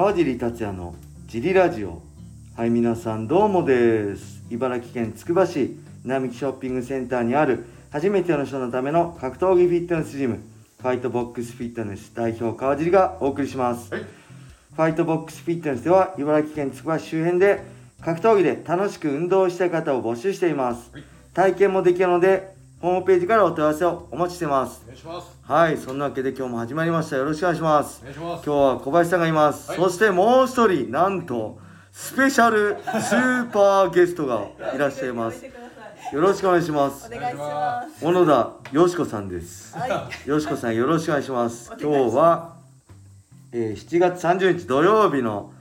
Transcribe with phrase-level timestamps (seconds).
[0.00, 0.94] 川尻達也の
[1.26, 2.00] ジリラジオ
[2.56, 4.42] はい皆さんどうもです。
[4.48, 5.76] 茨城県つくば市
[6.06, 10.40] 並木ショッピングセンターにある初めての人のための格闘技フィットネスジム。
[10.80, 17.62] ファイトボックスフィットネス代表川尻がお送りします、はいファイトボックスフィットネスでは茨城県つくば市周辺で
[18.00, 20.90] 格闘技で楽しく運動したい方を募集しています。
[20.94, 21.04] はい
[21.34, 24.80] 体験もできるのでホームページからお問い合わせをお待ちしてます。
[24.84, 25.38] お願いします。
[25.42, 27.16] はいそんなわけで今日も始まりました。
[27.16, 28.00] よろしくお願いします。
[28.00, 28.46] お願いします。
[28.46, 29.80] 今日は小林さんがいます、はい。
[29.80, 31.58] そしてもう一人なんと
[31.92, 35.44] スペシャルスーパーゲストがいらっしゃいます。
[35.44, 35.52] よ
[36.22, 37.06] ろしくお願いします。
[37.06, 38.02] お願いします。
[38.02, 39.76] 小野田よしこさんです。
[39.76, 40.28] はい。
[40.28, 41.70] よしこさんよろしくお願いします。
[41.78, 42.56] 今日は、
[43.52, 45.52] えー7月30日土曜日の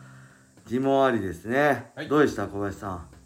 [0.68, 2.08] ジモありですね、はい。
[2.08, 3.19] どうでした小林さん？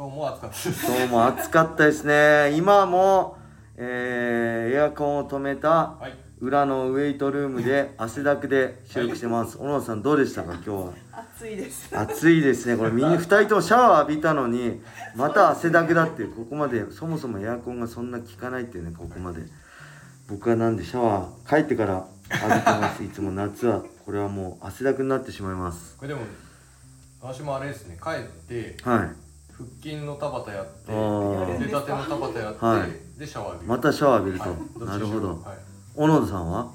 [0.00, 0.86] 今日も暑かったです。
[0.86, 2.56] 今日も暑かったですね。
[2.56, 3.36] 今も、
[3.76, 6.16] えーエアコンを止めたはい。
[6.40, 9.58] 裏のウェイトルームで汗だくで収録してます。
[9.58, 10.92] 小野田さんどうでしたか今日は？
[11.34, 11.94] 暑いです。
[11.94, 12.78] 暑いですね。
[12.78, 14.80] これみんな2人ともシャワー浴びたのに
[15.16, 19.42] また汗だくだっていうここまでそもそもエアコンがそんな効かないっていうねここまで。
[20.30, 22.06] 僕はなんでシャワー帰ってから
[22.42, 23.04] 浴びてます。
[23.04, 25.98] いつも夏はこれはもう汗だくになってしまいます。
[25.98, 26.22] これでも
[27.20, 27.98] 私もあれですね。
[28.02, 28.98] 帰ってはい。
[29.00, 29.29] 腹
[29.82, 30.92] 筋の田畑やって
[31.56, 33.18] 腕立ての田畑やって、はい。
[33.18, 33.68] でシャワー浴びる。
[33.68, 34.88] またシャワー浴びると、はい。
[34.88, 35.28] なるほど。
[35.28, 35.38] はい。
[35.94, 36.72] 小野田さんは？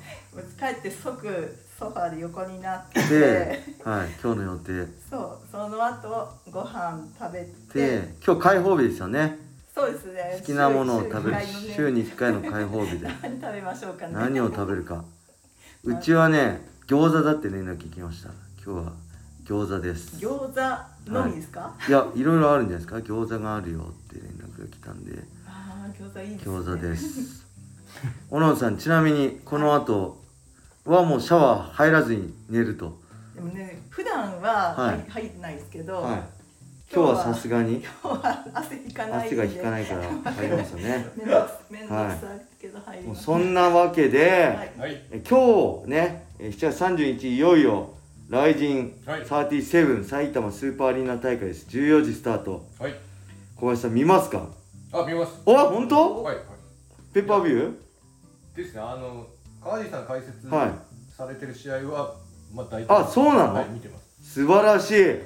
[0.60, 4.88] 帰って即ソファーで横になって、で、はい、今日の予定。
[5.10, 9.40] そう、その後ご飯食べて、で今日開放日ですよね。
[9.74, 10.38] そうですね。
[10.40, 11.38] 好きなものを食べる。
[11.46, 13.08] 週週に1回の開放日で。
[13.22, 14.14] 何食べましょうかね。
[14.14, 15.04] 何を食べるか。
[15.84, 18.30] うちはね餃子だって連絡聞きました。
[18.64, 18.94] 今日は
[19.46, 20.18] 餃子です。
[20.18, 20.54] 餃
[21.06, 21.76] 子のみですか？
[21.88, 21.92] い。
[21.92, 22.98] やいろいろあるんじゃないですか？
[22.98, 25.22] 餃子があるよって連絡が来たんで。
[25.48, 26.56] ああ、餃子いいです、ね。
[26.58, 26.96] 餃子で。
[26.96, 27.46] す。
[28.32, 30.20] 小野さんちなみにこの後
[30.86, 33.00] はもうシャワー入らずに寝ると。
[33.36, 35.06] でもね、普段ははい。
[35.12, 36.24] 入入ってないですけど、はい。
[36.92, 37.84] 今日はさすがに。
[38.04, 39.28] 今日は汗引かない。
[39.28, 41.06] 汗が引かないから入りますよね。
[41.70, 43.26] めんどくさいけど入りもうます。
[43.26, 45.02] そんなわけで、はい。
[45.28, 47.94] 今日ねえ7月30日いよいよ
[48.30, 49.22] ライジンはい。
[49.24, 51.68] 37埼玉スーパーアリーナ大会です。
[51.70, 52.66] 14時スタート。
[52.80, 52.96] はい。
[53.56, 54.48] 小林さん見ますか？
[54.92, 55.34] あ見ます。
[55.46, 56.24] あ本当？
[56.24, 56.46] はいはい。
[57.14, 57.76] ペッパービュ
[58.56, 58.82] ですね。
[58.82, 59.28] あの
[59.64, 60.72] 川地さん解説はい。
[61.16, 62.16] されてる試合は、
[62.54, 63.54] まあ大体あそうなの？
[63.54, 64.34] はい見てます。
[64.34, 65.04] 素晴らしい。
[65.04, 65.20] はい。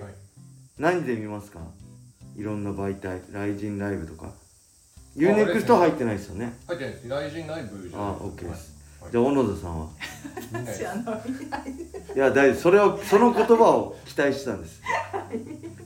[0.77, 1.59] 何で見ますか？
[2.35, 3.21] いろんな媒体。
[3.31, 4.27] ライジンライブとか。
[4.27, 4.31] あ
[5.17, 6.53] UNEXT 入ってないですよね？
[6.67, 7.07] 入ってないです。
[7.07, 8.45] ライジンライブじゃないあ OK です。
[8.47, 8.78] はい
[9.11, 9.87] じゃあ小野田さんは？
[10.51, 10.83] 私い
[12.15, 12.61] いや大丈夫。
[12.61, 14.81] それをその言葉を期待してたんです。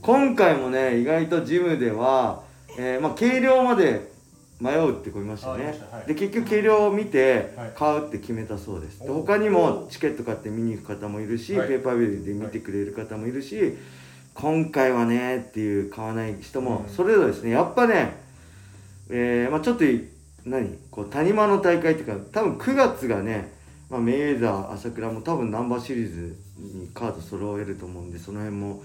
[0.01, 2.43] 今回もね意外とジムでは、
[2.77, 4.11] えーまあ、軽量まで
[4.59, 5.79] 迷うってこいましたね。
[5.91, 6.07] はい。
[6.07, 7.71] で結局軽量を見てはい。
[7.75, 8.99] 買うって決めたそうです。
[8.99, 11.67] でお他にもチケット買って見に行く方もいるし、はい。
[11.67, 13.77] ペーパービューで見てくれる方もいるし、
[14.33, 16.93] 今回はねっていう買わない人もうん。
[16.93, 17.51] それぞれですね。
[17.51, 18.15] やっぱね、
[19.09, 20.07] えーまあ、ちょっとい
[20.45, 20.77] 何？
[20.91, 23.53] こう谷間の大会っていうか多分9月がね、
[23.89, 28.83] まあ、メイウェザー朝倉も多分ナンバーシリーズにカード揃えると思うんでその辺も、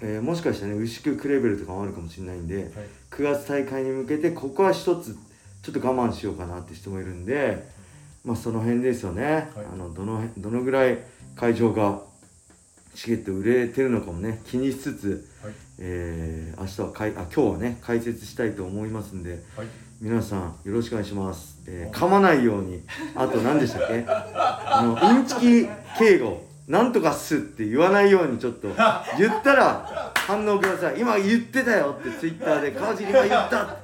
[0.00, 2.66] えーもしかしたらね牛久クレベルとかもあるかもしれないんで、はい。
[3.10, 5.16] 9月大会に向けてここは一つ
[5.62, 7.66] ちょっと我慢しようかなって人もいるんで
[8.24, 9.44] まあその辺ですよね、はい。
[9.72, 10.98] あのどの辺どのぐらい
[11.36, 12.00] 会場が
[12.94, 15.52] チケット売れてるのかもね気にしつつ、はい。
[15.78, 19.66] えー明日はかいあ今日はね解説したいと思いますんではい
[20.00, 22.80] 皆さんよろしくお願いします、えー噛まないように。
[23.14, 24.02] あと何でしたっけ？
[24.08, 25.68] あのインチキ
[25.98, 26.42] 敬語。
[26.68, 28.68] なんとかっすって言わないようにちょっと
[29.18, 31.00] 言ったら反応ください。
[31.00, 33.76] 今言ってたよってツイッターで川尻が言った。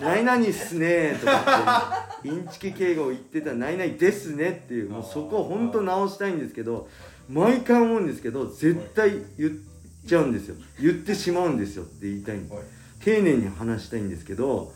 [0.00, 2.28] 何々っすねとかって。
[2.28, 6.90] インチキ敬語を言ってた何々ですねっていうもうそこを本当直したいんですけど
[7.30, 9.52] 毎回思うんですけど絶対言っ
[10.06, 10.56] ちゃうんですよ。
[10.78, 12.50] 言ってしまうんですよって言いたいんで。
[12.50, 12.64] すはい。
[13.02, 14.74] 丁寧に話したいんですけど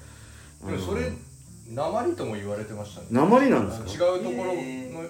[0.64, 1.12] でもそれ
[1.72, 3.08] 鉛とも言われてましたね。
[3.10, 4.04] 鉛なんですか？
[4.06, 5.02] 違うところへの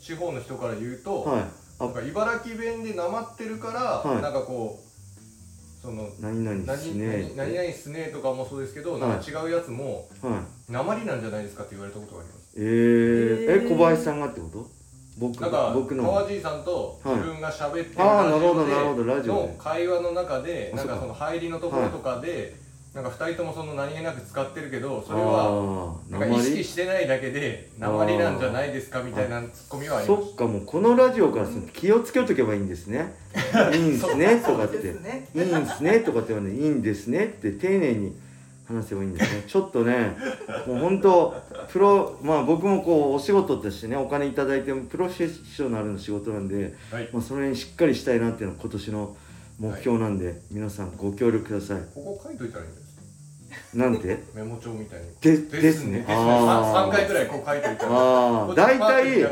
[0.00, 1.42] 地方の人から言うと、はい。
[1.78, 1.84] あ。
[1.84, 4.22] なんか茨城弁でなまってるから、はい。
[4.22, 7.32] なんかこうその何々何しね。
[7.36, 9.00] 何何々すねとかもそうですけど、はい。
[9.00, 10.72] なんか違うやつもはい。
[10.72, 12.40] 鉛なんじゃないですかって言われたことがあります。
[12.56, 14.70] えー、え小林さんがってこと？
[15.16, 16.02] 僕なんか僕の。
[16.02, 22.56] 川爺さんとはい自分が喋ってるああなラジオでるほどなるほどラジオので会話の中であそっかなんかその入りのところとかで、
[22.94, 26.64] なんか二人ともその何気なく使ってるけどそれはなんか意識鉛？
[26.64, 33.12] してないだけで鉛なんじゃないですかみたいなツッコミはありましそっかもうこのラジオからすると気をつけとけばいいんですね。
[33.74, 34.76] いいんですねとかって。
[34.76, 36.00] いいんですね。
[36.00, 38.16] とかって言わないいいんですねって丁寧に
[38.68, 39.42] 話せばいいんですね。
[39.48, 40.16] ちょっとね
[40.68, 41.34] もう本当
[41.68, 47.08] プロまあ僕もこうお仕事としてねお金いただいてもプロフェッショナルの仕事なんで、はい。
[47.12, 49.16] まあ、それにしっかりしたいなっていうのが今年の
[49.58, 51.82] 目標なんで、皆さんご協力ください。
[51.94, 52.83] ここ書いといたらいいんです
[53.74, 54.22] なんて？
[54.34, 55.06] メモ帳みたいに。
[55.20, 55.98] でですね。
[55.98, 56.06] ね。
[56.08, 56.88] あー。
[56.88, 58.54] 3回くらいこう書いといたら。
[58.54, 59.26] 大体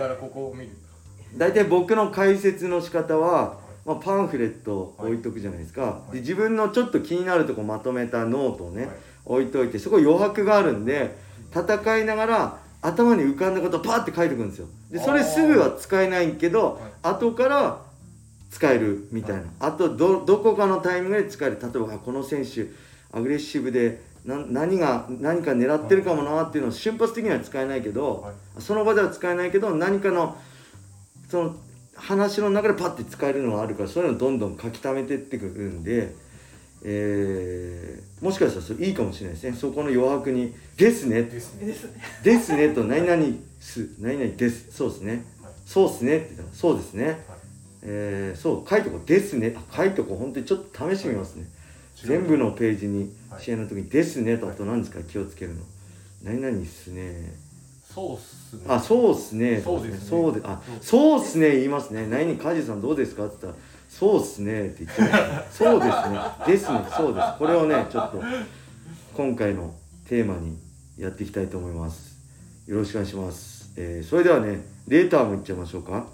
[1.36, 6.14] 大体僕の解説の仕方は、まあ、パンフレット置いとくじゃないですか、い。
[6.14, 8.94] で自分のちょっと気になるとこまとめたノートをね、はい。
[9.24, 11.16] 置いといてそこ余白があるんで
[11.50, 14.66] 戦いながら頭に浮かんだことをパッて書いておくんですよ。
[14.90, 17.80] でそれすぐは使えないけど、後から
[18.50, 21.58] 使えるみたいな、あとどどこかのタイミングで使える。
[21.62, 22.66] 例えばあこの選手
[23.12, 28.34] アグレッシブでな何が何か狙ってるかもなっていうのを瞬発的には使えないけど、はい。
[28.60, 30.36] その場では使えないけど何かの
[31.28, 31.56] その
[31.96, 36.14] 話の中でパッて使えるのがあるからそういうのをどんどん書き溜めてってくるんで、
[36.84, 39.56] えーもしかしたらそれいいかもしれないですね。
[39.56, 41.74] そこの余白に「ですね」ですね。
[42.22, 43.20] ですねと何々
[43.58, 44.70] す何々です。
[44.70, 45.24] そうですね。
[45.42, 45.52] はい。
[45.66, 46.18] そうっすね。
[46.18, 47.04] って言ったらそうですね。
[47.06, 47.16] はい。
[47.82, 49.08] えー、そう書いとこう。
[49.08, 49.56] ですね。
[49.56, 50.18] あ書いとこう。
[50.18, 51.46] 本当にちょっと試してみますね
[52.08, 53.42] 全部のページにはい。
[53.42, 55.00] 試合の時に「ですね」とあと何ですか？
[55.02, 55.62] 気をつけるの。
[56.22, 57.34] 何々っすね。
[57.84, 58.62] そうっすね。
[58.68, 59.60] あそうっすね。
[59.60, 60.08] そうですね。
[60.08, 61.20] そうであそう。
[61.20, 61.52] っすね。
[61.52, 62.06] 言いますね。
[62.06, 63.26] 何々梶さんどうですか？
[63.26, 64.66] って言ったらそうっすね。
[64.66, 65.44] って言ってましたね。
[65.50, 66.18] そうですね。
[66.46, 66.80] ですね。
[66.96, 67.26] そうです。
[67.38, 68.22] これをねちょっと
[69.14, 69.74] 今回の
[70.08, 70.58] テーマに
[70.98, 72.18] やっていきたいと思います。
[72.66, 76.06] よろしくお願いします、えーそれではねレーターもいっちゃいましょうか。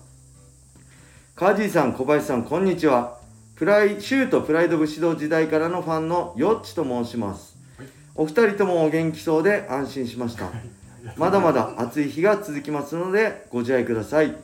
[1.34, 3.18] カジーさん小林さんこんにちは
[3.58, 7.58] プライシュートプライド武士道時代からのファンのヨッチと申します。
[7.76, 7.88] はい。
[8.14, 10.49] お二人ともお元気そうで安心しました。
[11.16, 14.37] まだまだ暑い日が続きますのでご自愛ください。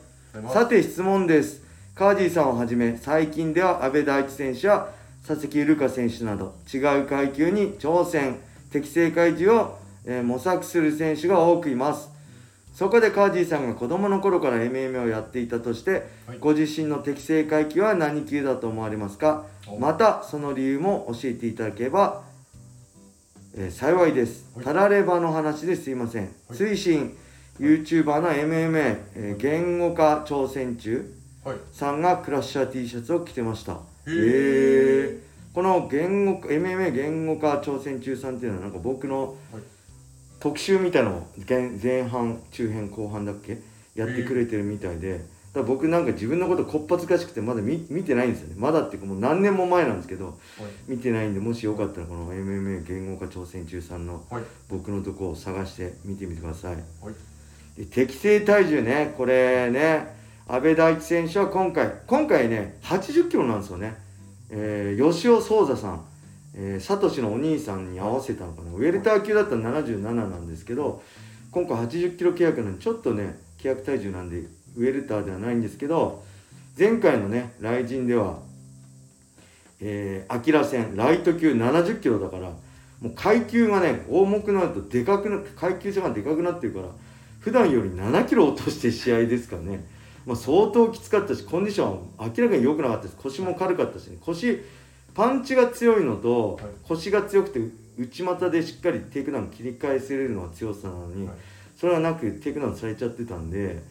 [0.51, 1.63] さて質問です。
[1.95, 4.89] カージーさんをはじめ最近では阿部大地選手や
[5.25, 8.41] 佐々木瑠香選手など違う階級に挑戦。
[8.69, 12.09] 適正開示を、えー模索する選手が多くいます
[12.75, 16.39] そこでカージーさんが子供の頃から MMA をやっていたとして、はい。
[16.39, 19.45] ご自身の適正階級は何級だと思われますか？
[19.65, 19.79] お。
[19.79, 22.23] またその理由も教えていただければ、
[23.55, 24.51] えー幸いです。
[24.55, 24.65] はい。
[24.65, 26.33] たらればの話ですいません、はい。
[26.57, 27.15] 推進
[27.61, 31.09] YouTuber の MMA、えー言語化挑戦中
[31.45, 31.57] はい。
[31.71, 33.75] さんがクラッシャー T シャツを着てました。
[33.75, 33.77] へ
[34.07, 35.19] え
[35.53, 39.63] この言語化 MMA 言語化挑戦中さんっていうのはなんか僕のはい
[40.39, 43.57] 特集みたいなのを前前半中編後半だっけ？
[43.95, 45.21] やってくれてるみたいで。
[45.53, 48.55] だ僕なんか自分のことこっぱずかしくてまだ見見てないんですよね。
[48.57, 50.35] まだっていうかもう何年も前なんですけどはい。
[50.87, 54.43] 見てないんでもしよかったらこの MMA 言語化挑戦中さんのはい。
[54.69, 56.75] 僕のとこを探して見てみてください。
[56.75, 56.83] はい。
[57.77, 59.13] で適正体重ね。
[59.17, 60.13] これね
[60.47, 63.95] 阿部大地選手は今回今回ね80キロなんですよね、
[64.51, 66.05] えー吉尾壮座さん、
[66.55, 68.71] えー、サトシのお兄さんに合わせたのかな。
[68.71, 71.03] ウェルター級だったら77なんですけど
[71.51, 74.39] 今回80キロ契約なんでちょっとね契約体重なんで
[74.75, 76.23] ウェルターではないんですけど
[76.77, 78.39] 前回のね RIZINでは
[79.81, 82.49] えー、アキラ戦ライト級70キロだから
[83.01, 86.87] もう階級がね重くなるとでかくな階級差がでかくなってるから
[87.39, 89.85] 普段より7キロ落として試合ですからね、
[90.25, 91.97] まあ、相当きつかったしコンディションは
[92.35, 94.17] 明らかに良くなかったです腰も軽かったしね。
[94.21, 94.63] 腰
[95.15, 96.65] パンチが強いのとはい。
[96.83, 97.59] 腰が強くて
[97.97, 101.35] 内股でしっかりテイクダウン切り返せれるのが強さなのに、はい。
[101.75, 103.81] それはなくテイクダウンされちゃってたんで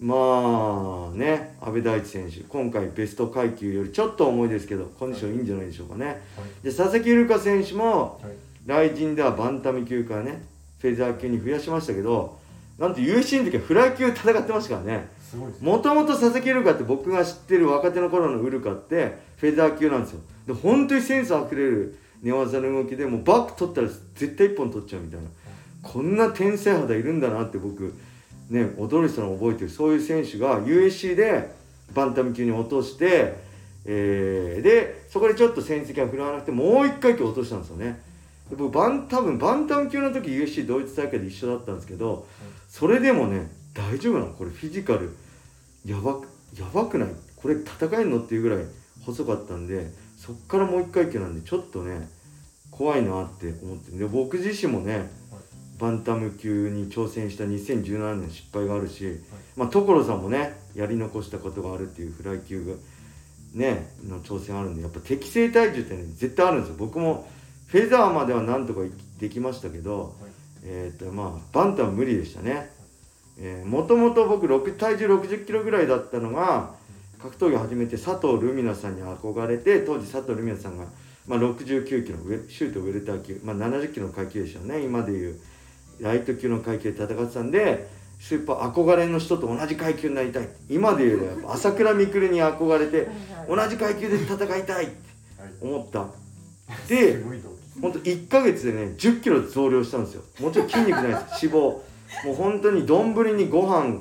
[0.00, 6.20] まあね阿部大地選手今回ベスト階級よりちょっと重いですけどコンディションいいんじゃないでしょうかね、
[6.62, 8.32] で佐々木瑠香選手もはい。
[8.66, 10.42] 来神ではバンタム級からね
[10.80, 12.38] フェザー級に増やしましたけど
[12.78, 15.08] なんと UFC の時はフライ級戦ってましたからね。
[15.60, 20.20] もともと佐々木瑠香って僕が知ってる若手の頃のウルカってフェザー級なんですよ。
[20.46, 25.26] で本当にセンスあふれる寝技の動きでもうバック取ったら絶対一本取っちゃうみたいな。
[25.82, 27.92] こんな天才肌いるんだなって僕
[28.48, 29.68] ね驚いてたのを覚えてる。
[29.68, 31.50] そういう選手が USC で
[31.92, 33.34] バンタム級に落として、
[33.84, 38.00] えーでそこでちょっと戦績が振るわなくてもう一回級落としたんですよね。
[38.48, 42.28] で僕バン多分バンタム級の時 USC 同一大会で一緒だったんですけど
[42.68, 44.34] それでもね大丈夫なの。
[44.34, 45.10] これフィジカル。
[45.84, 47.08] やばくやばくない？
[47.34, 48.20] これ戦えんの？
[48.20, 48.64] っていうぐらい
[49.04, 52.08] 細かったんでそっからもう一回級なんでちょっとね
[52.70, 55.10] 怖いなって思ってで僕自身もね
[55.78, 59.20] バンタム級に挑戦した2017年失敗があるし、
[59.56, 62.74] まあ、所さんもねやり残したことがあるっていうフライ級が
[63.54, 66.76] ねの挑戦あるんでやっぱ適正体重ってね絶対あるんですよ。
[66.78, 67.28] 僕も
[67.66, 68.80] フェザーまではなんとか
[69.18, 70.14] できましたけど、
[70.62, 72.70] えっ、とまあバンタム無理でしたね。
[73.64, 76.74] もともと僕6体重60キロぐらいだったのが
[77.22, 80.86] 格闘技を始めて佐藤ルミナさんに憧れて当時佐藤ルミナさんが、
[81.28, 84.82] まあ、69キロシュートウェルター級、まあ、70キロの階級でしょうね。
[84.82, 85.38] 今でいう
[86.00, 87.88] ライト級の階級で戦ってたんで
[88.18, 90.48] スーパー憧れの人と同じ階級になりたい。
[90.68, 93.08] 今で言うとやっぱ 朝倉未来に憧れて
[93.48, 94.94] 同じ階級で戦いたいって
[95.60, 96.08] 思った。
[96.88, 97.80] ですごい動機。
[97.80, 100.22] ほんと1ヶ月でね1 0キロ増量したんですよ。
[100.40, 101.46] もちろん筋肉ないです。
[101.46, 101.58] 脂肪。
[102.26, 104.00] もう本当に丼にご飯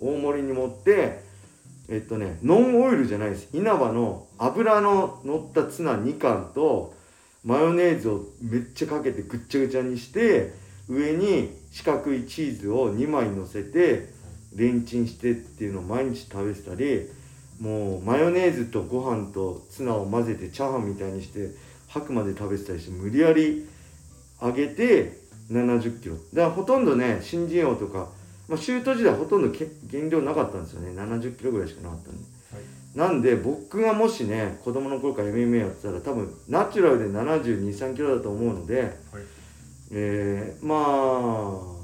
[0.00, 1.25] 大盛りに盛って
[1.88, 3.48] えっとねノンオイルじゃないです。
[3.52, 6.94] 稲葉の油の乗ったツナ2貫と
[7.44, 10.52] マヨネーズをめっちゃかけてぐっちゃぐちゃにして
[10.88, 14.08] 上に四角いチーズを2枚乗せて
[14.54, 17.08] レンチンしてっていうのを毎日食べてたり
[17.60, 21.50] もうマヨネーズとご飯とツナを混ぜてチャーハンみたいにして
[21.88, 23.68] 吐くまで食べてたりして無理やり
[24.40, 25.18] 上げて
[25.50, 26.16] 70キロ。
[26.16, 28.08] だからほとんどね新人王とか、
[28.48, 30.90] まあ、シュート時代ほとんどけ減量なかったんですよね。
[31.00, 32.24] 70キロぐらいしかなかったんで、
[32.94, 38.96] なんで僕がもしね子供の頃から MMA やってたら多分ナチュラルで7 2 3キロだと思うので、
[39.90, 40.76] えー、ま
[41.60, 41.76] あ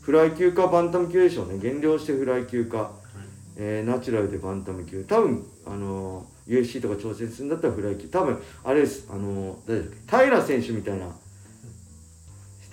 [0.00, 1.58] フライ級かバンタム級でしょうね。
[1.58, 2.92] 減量してフライ級か、
[3.56, 5.02] えーナチュラルでバンタム級。
[5.04, 8.06] 多分あのー UFC とか挑戦するんだったらフライ級。
[8.08, 9.06] 多分あれです。
[9.10, 10.16] あのー誰だっけ？
[10.26, 11.06] 平選手みたいな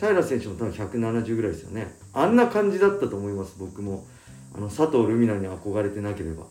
[0.07, 1.95] 平選手も多分170ぐらいですよね。
[2.13, 4.05] あんな感じだったと思います僕も。
[4.53, 6.43] あの佐藤ルミナに憧れてなければ。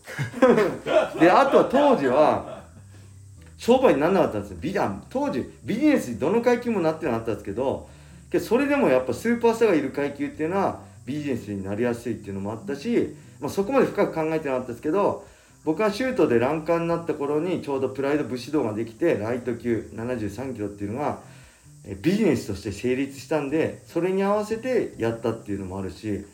[1.20, 2.62] であとは当時は
[3.58, 4.56] 商売にならなかったんですよ。
[4.60, 4.74] ビ
[5.10, 7.88] 当時ビジネスにどの階級もなってなかったんですけど
[8.38, 15.26] それでもやっぱスーパースターがいる階級っていうのはビジネスになりやすいっていうのもあったし、まあ、そこまで深く考えてなかったですけど
[15.64, 21.18] 僕がシュートでランカーになった頃にちょうどプライド武士道ができてライト級73キロっていうのが
[22.02, 26.26] ビジネスとして成立したんでそれに合わせてやったっていうのもあるし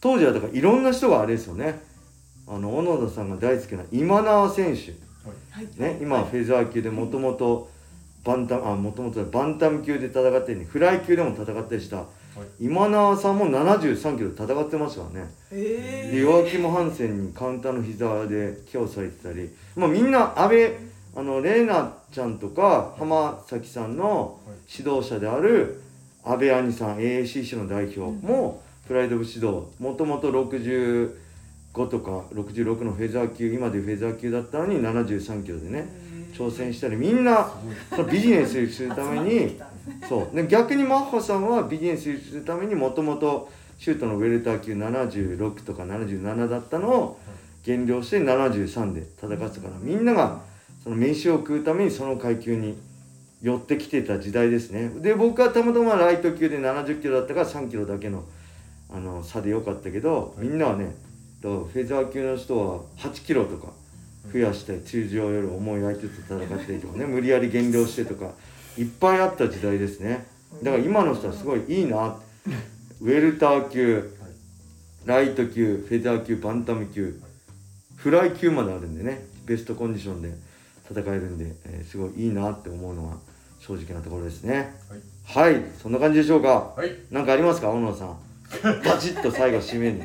[0.00, 1.80] 当時はだからいろんな人があれですよね。
[2.48, 4.94] あの小野田さんが大好きな今縄選手。
[5.80, 7.70] ね、今はフェザー級でもともと
[8.24, 12.04] バンタムあもともとバンタム級で戦ってるのにフライ級でも戦ったりした、
[12.60, 20.72] 今永さんも73キロで戦ってますからねえでヨアキム・ハンセンにカウンターの膝でケアされてたり、まあ、みんな安倍
[21.14, 25.82] あのレイナちゃんとか浜崎さんの指導者である
[26.24, 31.10] 安倍兄さん AACC の代表もプライド武士道もともと65
[31.74, 35.86] とか66のフェザー級今でフェザー級だったのに73キロでね
[36.34, 37.52] 挑戦したりみんな
[38.10, 39.60] ビジネスするために
[40.08, 40.36] そう。
[40.36, 47.20] で逆にマッハさんはビジネスするためにもともとシュートのウェルター級76とか77だったのを
[47.64, 50.40] 減量して73で戦ってたからみんなが
[50.82, 52.76] その飯を食うためにその階級に
[53.40, 54.88] 寄ってきてた時代ですね。
[55.00, 58.24] で僕はたまたまライト級で70キロだったから3キロだけの
[58.90, 60.94] あの差でよかったけどみんなはね
[61.40, 63.72] だからフェザー級の人は8キロとか
[64.32, 68.32] 増やして通常より重い相手と戦ってとかね 無理やり減量してとか
[68.76, 70.26] いっぱいあった時代ですね。
[70.62, 72.16] だから今の人はすごいいいな。
[73.00, 74.14] ウェルター級
[75.04, 77.20] ライト級フェザー級バンタム級
[77.96, 80.32] フライ級まであるんでねベストコンディションで
[80.90, 83.16] 戦えるんで、えーすごいいいなって思うのが
[83.60, 84.74] 正直なところですね。
[85.24, 86.74] はい、そんな感じでしょうか？
[86.76, 86.90] はい。
[87.10, 87.70] 何かありますか？
[87.70, 88.16] 小野田さん。
[88.84, 90.02] バチッと最後締めに。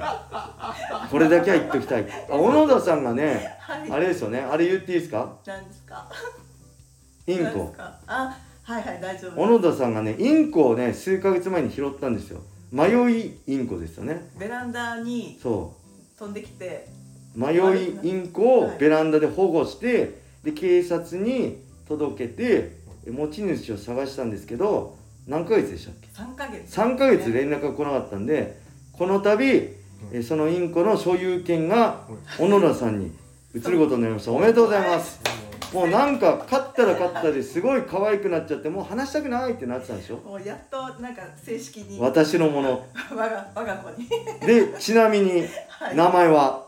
[1.11, 2.05] これだけは言っときたい。
[2.29, 3.91] あ小野田さんがねはい。
[3.91, 4.39] あれですよね。
[4.39, 5.35] あれ言っていいですか？
[5.45, 6.09] 何ですか？
[7.25, 7.73] インコ。
[7.77, 12.41] あはいはい大丈夫小野田さんがねインコをね数ヶ月前に拾ったんですよ。
[12.71, 14.29] 迷いインコですよね。
[14.37, 15.73] ベランダにそ
[16.17, 16.87] 飛んできて。
[17.35, 22.77] う迷いインコをベランダで保護してで警察に届けて
[23.09, 26.75] 持ち主を探したんですけど何ヶ月でしたっけ？3ヶ月。
[26.79, 28.59] 3ヶ月連絡が来なかったんで
[28.93, 29.45] この度
[30.13, 32.01] えそのインコの所有権が
[32.37, 33.11] 小野田さんに
[33.55, 34.31] 移ることになりました。
[34.31, 35.19] おめでとうございます。
[35.73, 40.17] もうなんか勝ったら勝ったですごい可愛くなっちゃってもう話したくないってなってたんでしょ？
[40.17, 41.99] もうやっとなんか正式に。
[41.99, 42.85] 我私のもの。
[43.15, 44.07] が我が子に。
[44.45, 45.95] でちなみに はい。
[45.95, 46.66] 名前は？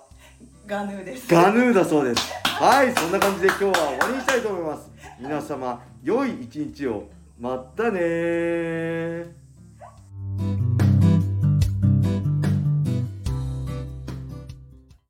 [0.69, 1.27] ガヌーです。
[1.27, 2.31] ガヌーだそうです。
[2.43, 4.91] はいそんな感じで今日は終わりにしたいと思います。
[5.19, 7.05] 皆様良い一日を。
[7.39, 9.31] またねー。